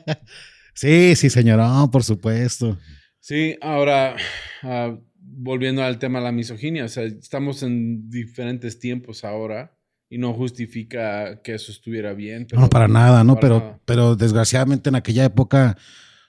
sí, 0.74 1.14
sí, 1.16 1.30
señor, 1.30 1.90
por 1.90 2.04
supuesto. 2.04 2.78
Sí, 3.20 3.56
ahora, 3.62 4.16
ah, 4.62 4.96
volviendo 5.18 5.82
al 5.82 5.98
tema 5.98 6.18
de 6.18 6.26
la 6.26 6.32
misoginia, 6.32 6.84
o 6.84 6.88
sea, 6.88 7.04
estamos 7.04 7.62
en 7.62 8.10
diferentes 8.10 8.78
tiempos 8.78 9.24
ahora 9.24 9.76
y 10.10 10.18
no 10.18 10.34
justifica 10.34 11.40
que 11.42 11.54
eso 11.54 11.72
estuviera 11.72 12.12
bien. 12.12 12.46
pero- 12.48 12.60
no, 12.62 12.68
para 12.68 12.88
nada, 12.88 13.24
¿no? 13.24 13.34
para 13.34 13.40
pero, 13.40 13.58
nada. 13.60 13.80
pero 13.84 14.16
desgraciadamente 14.16 14.90
en 14.90 14.96
aquella 14.96 15.24
época, 15.24 15.76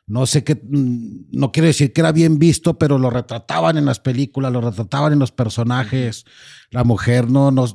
no 0.07 0.25
sé 0.25 0.43
qué, 0.43 0.55
mm, 0.55 1.25
no 1.31 1.51
quiero 1.51 1.67
decir 1.67 1.91
que 1.93 2.01
era 2.01 2.11
bien 2.11 2.37
visto, 2.37 2.77
pero 2.77 2.97
lo 2.99 3.09
retrataban 3.09 3.77
en 3.77 3.85
las 3.85 3.99
películas, 3.99 4.51
lo 4.51 4.61
retrataban 4.61 5.13
en 5.13 5.19
los 5.19 5.31
personajes. 5.31 6.25
La 6.69 6.83
mujer 6.83 7.29
no, 7.29 7.51
no, 7.51 7.65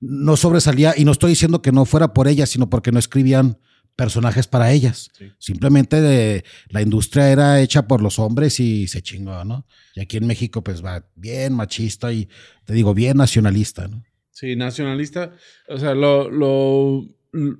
no 0.00 0.36
sobresalía, 0.36 0.94
y 0.96 1.04
no 1.04 1.12
estoy 1.12 1.30
diciendo 1.30 1.60
que 1.60 1.72
no 1.72 1.84
fuera 1.84 2.14
por 2.14 2.26
ella, 2.28 2.46
sino 2.46 2.70
porque 2.70 2.92
no 2.92 2.98
escribían 2.98 3.58
personajes 3.96 4.46
para 4.46 4.70
ellas. 4.72 5.10
Sí. 5.18 5.26
Simplemente 5.38 6.00
de- 6.00 6.44
la 6.68 6.80
industria 6.82 7.30
era 7.32 7.60
hecha 7.60 7.88
por 7.88 8.00
los 8.00 8.18
hombres 8.20 8.60
y 8.60 8.86
se 8.86 9.02
chingó, 9.02 9.44
¿no? 9.44 9.66
Y 9.96 10.00
aquí 10.00 10.16
en 10.18 10.26
México, 10.26 10.62
pues 10.62 10.84
va 10.84 11.04
bien 11.16 11.52
machista 11.52 12.12
y 12.12 12.28
te 12.64 12.72
digo, 12.74 12.94
bien 12.94 13.16
nacionalista, 13.16 13.88
¿no? 13.88 14.04
Sí, 14.30 14.54
nacionalista. 14.54 15.32
O 15.68 15.78
sea, 15.78 15.94
lo, 15.94 16.30
lo, 16.30 17.04
l- 17.32 17.56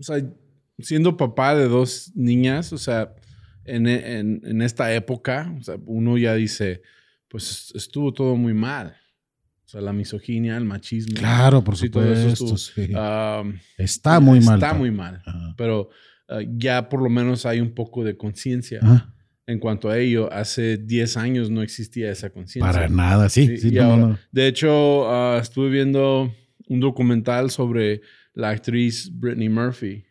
o 0.00 0.02
sea, 0.02 0.16
siendo 0.80 1.16
papá 1.16 1.54
de 1.54 1.68
dos 1.68 2.10
niñas, 2.16 2.72
o 2.72 2.78
sea, 2.78 3.14
en, 3.68 3.86
en- 3.86 4.40
en 4.44 4.62
esta 4.62 4.92
época, 4.94 5.54
o 5.58 5.62
sea, 5.62 5.76
uno 5.86 6.16
ya 6.18 6.34
dice, 6.34 6.82
pues 7.28 7.72
estuvo 7.74 8.12
todo 8.12 8.36
muy 8.36 8.54
mal. 8.54 8.96
O 9.64 9.68
sea, 9.70 9.80
la 9.82 9.92
misoginia, 9.92 10.56
el 10.56 10.64
machismo. 10.64 11.14
Claro, 11.14 11.62
por 11.62 11.76
Sí, 11.76 11.90
todo 11.90 12.10
eso 12.10 12.34
supuesto. 12.34 12.54
estuvo- 12.56 12.86
sí. 12.86 12.92
está 13.82 14.18
muy 14.20 14.40
mal. 14.40 14.54
Está 14.58 14.74
muy 14.74 14.90
mal. 14.90 15.22
Ajá. 15.26 15.54
Pero 15.56 15.90
ah, 16.28 16.40
ya 16.56 16.88
por 16.88 17.02
lo 17.02 17.10
menos 17.10 17.44
hay 17.46 17.60
un 17.60 17.74
poco 17.74 18.02
de 18.04 18.16
conciencia 18.16 18.80
en 19.46 19.58
cuanto 19.58 19.90
a 19.90 19.98
ello. 19.98 20.32
Hace 20.32 20.78
10 20.78 21.16
años 21.18 21.50
no 21.50 21.62
existía 21.62 22.10
esa 22.10 22.30
conciencia. 22.30 22.70
Para 22.72 22.88
nada, 22.88 23.28
sí. 23.28 23.46
Sí, 23.46 23.56
sí, 23.58 23.68
y 23.68 23.72
no, 23.72 23.82
ahora- 23.82 23.96
no. 24.06 24.18
De 24.32 24.46
hecho, 24.46 25.10
ah, 25.10 25.38
estuve 25.42 25.68
viendo 25.70 26.32
un 26.68 26.80
documental 26.80 27.50
sobre 27.50 28.00
la 28.34 28.50
actriz 28.50 29.10
Brittany 29.12 29.48
Murphy, 29.48 30.04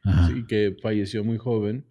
que 0.47 0.75
falleció 0.81 1.23
muy 1.23 1.37
joven, 1.37 1.85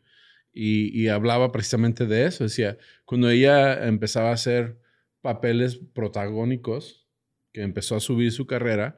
y, 0.57 0.89
y 0.99 1.09
hablaba 1.09 1.53
precisamente 1.53 2.07
de 2.07 2.25
eso. 2.27 2.45
Decía, 2.45 2.79
cuando 3.05 3.29
ella 3.29 3.87
empezaba 3.87 4.31
a 4.31 4.35
hacer 4.35 4.81
papeles 5.21 5.77
protagónicos, 5.93 7.07
que 7.53 7.63
empezó 7.63 7.97
a 7.97 8.01
subir 8.01 8.33
su 8.33 8.47
carrera, 8.47 8.97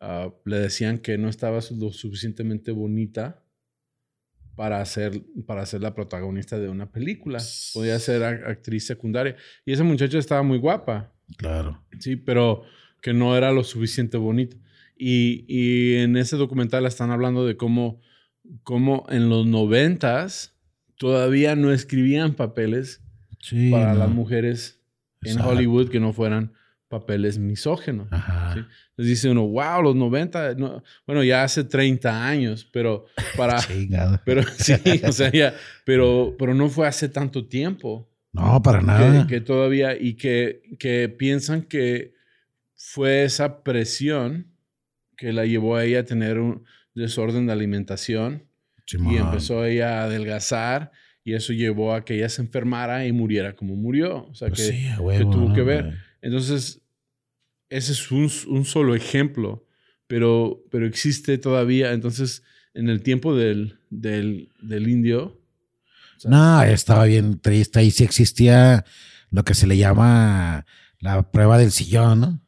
ah, 0.00 0.34
le 0.44 0.58
decían 0.58 0.98
que 0.98 1.16
no 1.16 1.28
estaba 1.28 1.60
lo 1.78 1.92
suficientemente 1.92 2.72
bonita 2.72 3.42
para 4.56 4.84
ser, 4.84 5.22
para 5.46 5.64
ser 5.66 5.82
la 5.82 5.94
protagonista 5.94 6.58
de 6.58 6.68
una 6.68 6.90
película. 6.90 7.38
Podía 7.74 7.98
ser 7.98 8.22
ac- 8.22 8.46
actriz 8.48 8.86
secundaria. 8.86 9.36
Y 9.64 9.72
esa 9.72 9.84
muchacha 9.84 10.18
estaba 10.18 10.42
muy 10.42 10.58
guapa. 10.58 11.12
Claro. 11.36 11.84
Sí, 12.00 12.16
pero 12.16 12.62
que 13.02 13.12
no 13.12 13.36
era 13.36 13.52
lo 13.52 13.62
suficiente 13.64 14.16
bonito. 14.16 14.56
Y, 14.96 15.44
y 15.46 15.96
en 15.96 16.16
ese 16.16 16.36
documental 16.36 16.86
están 16.86 17.10
hablando 17.10 17.46
de 17.46 17.56
cómo, 17.56 18.00
cómo 18.62 19.04
en 19.10 19.28
los 19.28 19.46
noventas 19.46 20.55
todavía 20.96 21.56
no 21.56 21.72
escribían 21.72 22.34
papeles 22.34 23.02
Sí. 23.40 23.70
para 23.70 23.92
no. 23.92 23.98
las 24.00 24.10
mujeres 24.10 24.80
en 25.22 25.32
Exacto. 25.32 25.50
Hollywood 25.50 25.88
que 25.90 26.00
no 26.00 26.12
fueran 26.12 26.52
papeles 26.88 27.38
misógenos. 27.38 28.08
Sí. 28.10 28.16
Entonces 28.60 28.66
dice 28.96 29.30
uno, 29.30 29.46
wow, 29.46 29.82
los 29.82 29.94
90, 29.96 30.54
no- 30.54 30.82
bueno, 31.06 31.22
ya 31.24 31.42
hace 31.44 31.64
30 31.64 32.26
años, 32.26 32.64
pero 32.72 33.06
para... 33.36 33.58
Pero 34.24 34.42
sí, 34.58 34.74
o 35.06 35.12
sea, 35.12 35.30
ya, 35.32 35.54
pero, 35.84 36.34
pero 36.38 36.54
no 36.54 36.68
fue 36.68 36.86
hace 36.88 37.08
tanto 37.08 37.46
tiempo 37.46 38.08
No, 38.32 38.62
para 38.62 38.80
que, 38.80 38.86
nada. 38.86 39.26
que 39.26 39.40
todavía 39.40 39.96
y 40.00 40.14
que, 40.14 40.62
que 40.78 41.08
piensan 41.08 41.62
que 41.62 42.14
fue 42.74 43.24
esa 43.24 43.62
presión 43.62 44.52
que 45.16 45.32
la 45.32 45.44
llevó 45.46 45.76
a 45.76 45.84
ella 45.84 46.00
a 46.00 46.04
tener 46.04 46.38
un 46.38 46.64
desorden 46.94 47.46
de 47.46 47.52
alimentación 47.52 48.44
Simón. 48.86 49.12
y 49.12 49.16
empezó 49.18 49.64
ella 49.64 50.00
a 50.00 50.04
adelgazar 50.04 50.92
y 51.24 51.34
eso 51.34 51.52
llevó 51.52 51.92
a 51.94 52.04
que 52.04 52.14
ella 52.16 52.28
se 52.28 52.40
enfermara 52.42 53.06
y 53.06 53.12
muriera 53.12 53.54
como 53.56 53.74
murió. 53.76 54.26
O 54.28 54.34
sea, 54.34 54.48
Pues 54.48 54.60
que, 54.62 54.72
sí, 54.76 54.86
a 54.88 54.96
que 54.96 55.02
huevo, 55.02 55.30
tuvo 55.30 55.48
¿no, 55.48 55.54
que 55.54 55.62
ver. 55.62 55.98
Entonces, 56.22 56.80
ese 57.68 57.92
es 57.92 58.10
un, 58.12 58.30
un 58.48 58.64
solo 58.64 58.94
ejemplo, 58.94 59.66
pero, 60.06 60.62
pero 60.70 60.86
existe 60.86 61.36
todavía. 61.38 61.92
Entonces, 61.92 62.42
en 62.74 62.88
el 62.88 63.02
tiempo 63.02 63.34
del, 63.34 63.80
del, 63.90 64.50
del 64.62 64.88
indio, 64.88 65.40
o 66.16 66.20
sea, 66.20 66.30
No, 66.30 66.62
estaba 66.62 67.04
bien 67.06 67.40
triste. 67.40 67.80
Ahí 67.80 67.90
sí 67.90 68.04
existía 68.04 68.84
lo 69.30 69.44
que 69.44 69.54
se 69.54 69.66
le 69.66 69.76
llama 69.76 70.64
la 71.00 71.30
prueba 71.30 71.58
del 71.58 71.72
sillón, 71.72 72.20
¿no? 72.20 72.40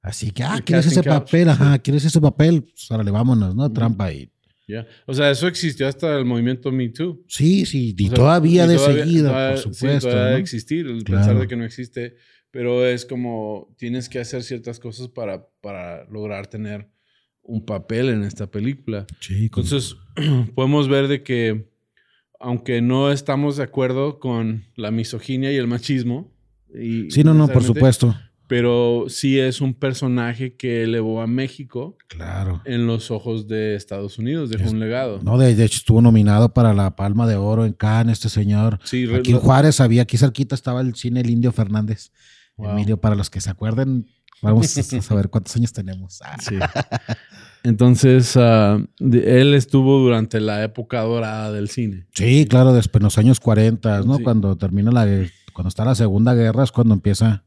Así 0.00 0.32
que, 0.32 0.42
ah, 0.42 0.60
¿quieres 0.64 0.86
ese 0.86 1.02
couch. 1.02 1.06
papel? 1.06 1.48
Ajá, 1.50 1.78
¿quieres 1.78 2.04
ese 2.04 2.20
papel? 2.20 2.62
Pues 2.64 2.90
órale, 2.90 3.10
vámonos, 3.12 3.54
¿no? 3.54 3.70
Trampa 3.70 4.06
ahí. 4.06 4.31
Ya. 4.72 4.86
O 5.06 5.14
sea, 5.14 5.30
eso 5.30 5.46
existió 5.46 5.86
hasta 5.86 6.18
el 6.18 6.24
movimiento 6.24 6.72
Me 6.72 6.88
Too. 6.88 7.22
Sí, 7.28 7.64
sí, 7.66 7.94
y 7.96 8.04
O 8.04 8.08
sea, 8.08 8.16
todavía 8.16 8.64
y 8.64 8.68
de 8.68 8.74
todavía- 8.76 9.04
seguida, 9.04 9.28
todavía- 9.30 9.62
por 9.62 9.72
sí, 9.74 9.78
supuesto. 9.80 10.08
todavía 10.10 10.38
existir, 10.38 10.86
el 10.86 11.04
Claro. 11.04 11.20
pensar 11.26 11.40
de 11.40 11.48
que 11.48 11.56
no 11.56 11.64
existe, 11.64 12.16
pero 12.50 12.86
es 12.86 13.04
como 13.06 13.74
tienes 13.78 14.08
que 14.08 14.18
hacer 14.18 14.42
ciertas 14.42 14.78
cosas 14.78 15.08
para, 15.08 15.46
para 15.60 16.04
lograr 16.10 16.46
tener 16.48 16.88
un 17.42 17.64
papel 17.64 18.08
en 18.08 18.22
esta 18.24 18.50
película. 18.50 19.06
Sí, 19.20 19.44
Entonces, 19.44 19.96
podemos 20.54 20.88
ver 20.88 21.08
de 21.08 21.22
que, 21.22 21.68
aunque 22.40 22.80
no 22.82 23.10
estamos 23.12 23.56
de 23.56 23.64
acuerdo 23.64 24.18
con 24.20 24.64
la 24.76 24.90
misoginia 24.90 25.52
y 25.52 25.56
el 25.56 25.66
machismo, 25.66 26.32
y 26.74 27.10
sí, 27.10 27.22
no, 27.24 27.34
no, 27.34 27.48
por 27.48 27.62
supuesto. 27.62 28.14
Pero 28.54 29.06
sí 29.08 29.38
es 29.40 29.62
un 29.62 29.72
personaje 29.72 30.56
que 30.56 30.82
elevó 30.82 31.22
a 31.22 31.26
México 31.26 31.96
Claro. 32.08 32.60
en 32.66 32.86
los 32.86 33.10
ojos 33.10 33.48
de 33.48 33.74
Estados 33.76 34.18
Unidos, 34.18 34.50
dejó 34.50 34.64
Es- 34.64 34.72
un 34.72 34.78
legado. 34.80 35.20
No, 35.22 35.38
de, 35.38 35.54
de 35.54 35.64
hecho 35.64 35.78
estuvo 35.78 36.02
nominado 36.02 36.52
para 36.52 36.74
la 36.74 36.94
Palma 36.94 37.26
de 37.26 37.36
Oro 37.36 37.64
en 37.64 37.72
Cannes, 37.72 38.18
este 38.18 38.28
señor. 38.28 38.78
Sí, 38.84 39.06
Aquí 39.14 39.30
en 39.30 39.38
Juárez 39.38 39.80
había, 39.80 40.02
aquí 40.02 40.18
cerquita 40.18 40.54
estaba 40.54 40.82
el 40.82 40.94
cine 40.96 41.20
El 41.20 41.30
Indio 41.30 41.50
Fernández. 41.50 42.10
Wow. 42.58 42.72
Emilio, 42.72 42.98
para 43.00 43.14
los 43.14 43.30
que 43.30 43.40
se 43.40 43.48
acuerden, 43.48 44.06
vamos 44.42 44.76
a 44.76 44.82
saber 45.00 45.30
cuántos 45.30 45.56
años 45.56 45.72
tenemos. 45.72 46.20
Ah, 46.22 46.36
Sí. 46.38 46.56
Entonces, 47.64 48.34
de- 48.34 49.40
él 49.40 49.54
estuvo 49.54 49.98
durante 50.00 50.40
la 50.40 50.62
época 50.62 51.00
dorada 51.00 51.52
del 51.52 51.70
cine. 51.70 52.06
Sí, 52.12 52.44
claro, 52.46 52.74
después 52.74 53.00
en 53.00 53.04
los 53.04 53.16
años 53.16 53.40
40, 53.40 54.02
¿no? 54.02 54.16
Sí. 54.18 54.22
Cuando 54.24 54.56
termina 54.56 54.90
la, 54.90 55.06
cuando 55.54 55.68
está 55.68 55.86
la 55.86 55.94
Segunda 55.94 56.34
Guerra 56.34 56.64
es 56.64 56.72
cuando 56.72 56.92
empieza 56.92 57.44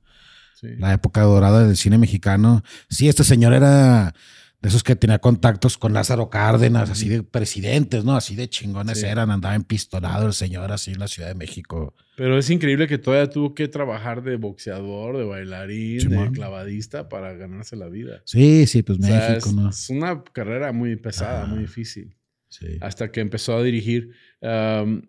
Sí. 0.65 0.75
la 0.79 0.93
época 0.93 1.21
dorada 1.21 1.65
del 1.67 1.77
cine 1.77 1.97
mexicano. 1.97 2.63
Sí, 2.89 3.07
este 3.07 3.23
señor 3.23 3.53
era 3.53 4.13
de 4.61 4.69
esos 4.69 4.83
que 4.83 4.95
tenía 4.95 5.19
contactos 5.19 5.77
con 5.77 5.93
Lázaro 5.93 6.29
Cárdenas, 6.29 6.89
así 6.89 7.07
de 7.07 7.21
presidentes, 7.21 8.03
¿no? 8.03 8.15
Así 8.15 8.35
de 8.35 8.49
chingones 8.49 8.99
Sí. 9.01 9.05
eran, 9.05 9.29
andaba 9.29 9.53
empistolado 9.53 10.25
el 10.25 10.33
señor 10.33 10.71
así 10.71 10.91
en 10.91 10.99
la 10.99 11.07
Ciudad 11.07 11.27
de 11.29 11.35
México. 11.35 11.93
Pero 12.15 12.37
es 12.39 12.49
increíble 12.49 12.87
que 12.87 12.97
todavía 12.97 13.29
tuvo 13.29 13.53
que 13.53 13.67
trabajar 13.67 14.23
de 14.23 14.37
boxeador, 14.37 15.17
de 15.17 15.23
bailarín, 15.25 16.09
de 16.09 16.31
clavadista 16.31 17.09
para 17.09 17.33
ganarse 17.33 17.75
la 17.75 17.89
vida. 17.89 18.21
Sí, 18.25 18.65
sí, 18.65 18.81
pues 18.81 18.97
O 18.99 19.03
sea, 19.03 19.29
México, 19.29 19.49
es, 19.49 19.53
¿no? 19.55 19.69
es 19.69 19.89
una 19.89 20.23
carrera 20.23 20.71
muy 20.71 20.95
pesada, 20.95 21.45
muy 21.45 21.59
difícil. 21.59 22.15
Sí. 22.47 22.77
Hasta 22.81 23.11
que 23.11 23.19
empezó 23.19 23.57
a 23.57 23.61
dirigir. 23.63 24.11
Um, 24.41 25.01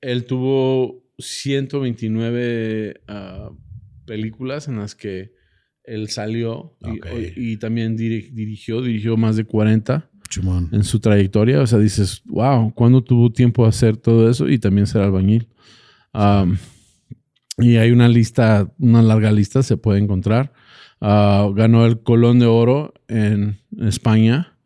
él 0.00 0.26
tuvo 0.26 1.02
129 1.18 3.02
ah, 3.08 3.50
películas 4.16 4.68
en 4.68 4.76
las 4.78 4.94
que 4.94 5.32
él 5.84 6.08
salió 6.08 6.76
y- 7.36 7.56
también 7.56 7.96
diri- 7.96 8.30
dirigió, 8.32 8.82
dirigió 8.82 9.16
más 9.16 9.36
de 9.36 9.44
40 9.44 10.10
Chimón. 10.28 10.68
en 10.72 10.84
su 10.84 11.00
trayectoria. 11.00 11.60
O 11.62 11.66
sea, 11.66 11.78
dices, 11.78 12.22
wow, 12.26 12.72
¿cuándo 12.74 13.02
tuvo 13.02 13.32
tiempo 13.32 13.62
de 13.62 13.70
hacer 13.70 13.96
todo 13.96 14.28
eso 14.30 14.48
y 14.50 14.58
también 14.58 14.86
ser 14.86 15.00
albañil? 15.02 15.48
Um, 16.12 16.56
y 17.58 17.76
hay 17.76 17.90
una 17.90 18.06
lista, 18.08 18.70
una 18.78 19.00
larga 19.02 19.32
lista, 19.32 19.62
se 19.62 19.76
puede 19.78 19.98
encontrar. 19.98 20.52
Ah, 21.00 21.48
ganó 21.54 21.86
el 21.86 22.02
Colón 22.02 22.38
de 22.38 22.46
Oro 22.46 22.92
en 23.08 23.58
España. 23.80 24.58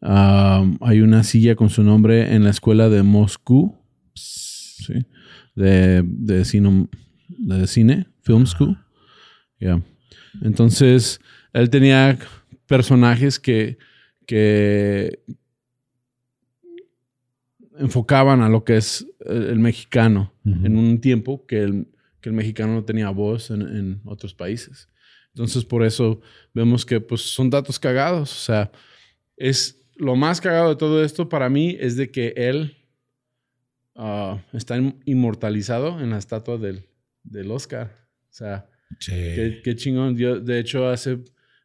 Um, 0.00 0.78
hay 0.80 1.00
una 1.00 1.24
silla 1.24 1.56
con 1.56 1.68
su 1.68 1.82
nombre 1.82 2.34
en 2.34 2.44
la 2.44 2.50
escuela 2.50 2.88
de 2.88 3.02
Moscú, 3.02 3.74
¿sí? 4.14 4.94
de, 5.56 6.02
de, 6.04 6.44
cine, 6.44 6.88
de 7.28 7.66
cine, 7.66 8.06
Film 8.22 8.46
School. 8.46 8.78
Yeah. 9.58 9.82
Entonces, 10.42 11.20
él 11.52 11.70
tenía 11.70 12.18
personajes 12.66 13.38
que, 13.38 13.78
que 14.26 15.22
enfocaban 17.78 18.40
a 18.40 18.48
lo 18.48 18.64
que 18.64 18.76
es 18.76 19.06
el, 19.20 19.44
el 19.44 19.58
mexicano 19.58 20.32
en 20.44 20.76
un 20.76 21.00
tiempo 21.00 21.46
que 21.46 21.62
el, 21.62 21.88
que 22.20 22.28
el 22.28 22.34
mexicano 22.34 22.74
no 22.74 22.84
tenía 22.84 23.10
voz 23.10 23.50
en, 23.50 23.62
en 23.62 24.00
otros 24.04 24.34
países. 24.34 24.88
Entonces, 25.28 25.64
por 25.64 25.84
eso 25.84 26.20
vemos 26.52 26.84
que 26.86 27.00
pues, 27.00 27.22
son 27.22 27.50
datos 27.50 27.78
cagados. 27.78 28.30
O 28.32 28.40
sea, 28.44 28.70
es 29.36 29.80
lo 29.96 30.16
más 30.16 30.40
cagado 30.40 30.70
de 30.70 30.76
todo 30.76 31.04
esto 31.04 31.28
para 31.28 31.48
mí 31.48 31.76
es 31.78 31.96
de 31.96 32.10
que 32.10 32.32
él 32.36 32.76
ah, 33.96 34.40
está 34.52 34.76
in- 34.76 35.00
inmortalizado 35.04 36.00
en 36.00 36.10
la 36.10 36.18
estatua 36.18 36.56
del, 36.58 36.86
del 37.22 37.50
Oscar. 37.50 38.08
O 38.30 38.32
sea, 38.32 38.68
Sí. 39.00 39.12
Qué, 39.12 39.60
qué 39.64 39.76
chingón. 39.76 40.16
Yo, 40.16 40.40
de 40.40 40.58
hecho, 40.58 40.88
hace 40.88 41.18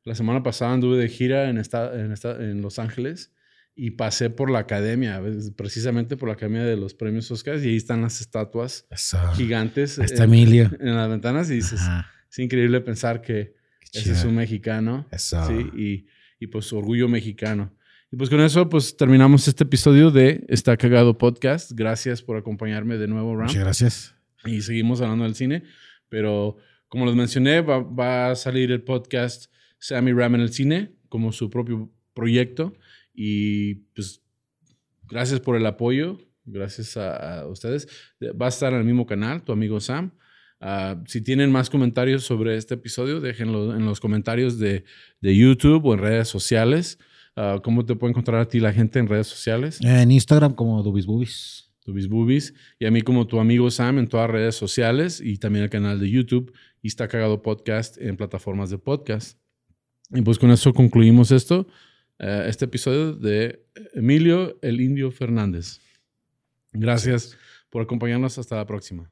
la 0.06 0.16
semana 0.16 0.44
pasada 0.44 0.74
anduve 0.74 0.98
de 0.98 1.08
gira 1.10 1.50
en, 1.50 1.58
esta, 1.58 1.94
en, 2.00 2.12
esta- 2.12 2.42
en 2.44 2.62
Los 2.62 2.80
Ángeles 2.80 3.34
y 3.76 3.92
pasé 3.92 4.30
por 4.30 4.50
la 4.50 4.60
academia, 4.60 5.22
precisamente 5.56 6.18
por 6.18 6.28
la 6.30 6.34
academia 6.34 6.64
de 6.66 6.76
los 6.76 6.94
premios 6.94 7.32
Oscars, 7.32 7.64
y 7.64 7.70
ahí 7.70 7.76
están 7.78 8.02
las 8.02 8.20
estatuas 8.20 8.86
Eso. 8.92 9.18
gigantes 9.36 9.98
está 10.00 10.24
en, 10.26 10.34
Emilio. 10.34 10.70
en 10.80 10.96
las 10.96 11.10
ventanas 11.10 11.50
y 11.50 11.56
dices, 11.56 11.80
Ajá. 11.82 12.12
es 12.30 12.40
increíble 12.40 12.82
pensar 12.82 13.22
que 13.22 13.54
ese 13.94 14.12
es 14.12 14.24
un 14.26 14.36
mexicano, 14.36 15.08
Eso. 15.12 15.46
¿sí? 15.48 15.70
Y, 15.78 16.08
y 16.44 16.48
pues 16.48 16.72
orgullo 16.74 17.08
mexicano. 17.08 17.74
Y 18.12 18.18
pues 18.18 18.30
con 18.30 18.42
eso, 18.42 18.68
pues 18.68 18.98
terminamos 18.98 19.48
este 19.48 19.64
episodio 19.64 20.12
de 20.12 20.44
Está 20.50 20.76
Cagado 20.76 21.18
Podcast. 21.18 21.72
Gracias 21.74 22.22
por 22.22 22.36
acompañarme 22.38 22.98
de 22.98 23.08
nuevo, 23.08 23.36
Ram 23.36 23.46
Muchas 23.48 23.64
gracias. 23.64 24.16
y 24.46 24.62
seguimos 24.62 25.00
hablando 25.00 25.24
del 25.24 25.36
cine, 25.36 25.64
pero 26.10 26.58
como 26.89 27.05
les 27.05 27.15
mencioné, 27.15 27.62
va, 27.62 27.79
va 27.79 28.31
a 28.31 28.36
salir 28.36 28.72
el 28.72 28.81
podcast 28.81 29.51
Sammy 29.77 30.12
Ram 30.12 30.36
en 30.36 30.41
el 30.41 30.51
cine 30.51 30.91
como 31.08 31.31
su 31.31 31.50
propio 31.50 31.91
proyecto 32.13 32.74
y 33.13 33.75
pues 33.96 34.22
gracias 35.08 35.39
por 35.39 35.55
el 35.55 35.65
apoyo, 35.65 36.19
gracias 36.46 36.98
a, 36.98 37.41
a 37.41 37.48
ustedes. 37.48 37.88
Va 38.22 38.48
a 38.48 38.50
estar 38.50 38.74
en 38.74 38.79
el 38.79 38.86
mismo 38.86 39.05
canal, 39.05 39.43
tu 39.43 39.51
amigo 39.51 39.79
Sam. 39.79 40.12
Ah, 40.62 41.02
si 41.06 41.21
tienen 41.21 41.52
más 41.52 41.69
comentarios 41.69 42.23
sobre 42.23 42.58
este 42.58 42.73
episodio, 42.73 43.21
déjenlo 43.21 43.75
en 43.75 43.86
los 43.86 43.99
comentarios 43.99 44.60
de, 44.60 44.84
de 45.21 45.36
YouTube 45.36 45.86
o 45.86 45.93
en 45.93 45.99
redes 45.99 46.28
sociales. 46.28 46.99
Ah, 47.36 47.60
¿Cómo 47.63 47.86
te 47.86 47.95
puede 47.95 48.12
encontrar 48.12 48.41
a 48.41 48.47
ti 48.47 48.60
la 48.60 48.73
gente 48.73 48.99
en 48.99 49.08
redes 49.08 49.28
sociales? 49.28 49.80
En 49.82 50.12
Instagram 50.12 50.54
como 50.54 50.84
Dubis 50.84 51.06
Bubis. 51.06 51.69
Tubis 51.86 52.08
Boobies, 52.08 52.54
y 52.78 52.86
a 52.86 52.91
mí 52.91 53.02
como 53.02 53.25
tu 53.25 53.39
amigo 53.39 53.71
Sam 53.71 53.97
en 53.97 54.08
todas 54.08 54.28
las 54.28 54.34
redes 54.34 54.56
sociales 54.56 55.21
y 55.23 55.38
también 55.38 55.63
el 55.63 55.69
canal 55.71 55.99
de 55.99 56.10
YouTube 56.10 56.54
y 56.82 56.88
está 56.88 57.08
cagado 57.08 57.42
podcast 57.42 57.98
en 57.98 58.18
plataformas 58.18 58.70
de 58.70 58.78
podcast. 58.78 59.39
Y 60.12 60.22
pues 60.22 60.39
con 60.39 60.52
eso 60.52 60.74
concluimos 60.74 61.32
esto, 61.32 61.68
eh, 62.18 62.46
este 62.48 62.65
episodio 62.65 63.13
de 63.13 63.65
Emilio 63.94 64.58
el 64.62 64.82
Indio 64.82 65.12
Fernández. 65.12 65.80
Gracias 66.72 67.38
por 67.70 67.82
acompañarnos. 67.82 68.38
Hasta 68.38 68.56
la 68.56 68.65
próxima. 68.65 69.12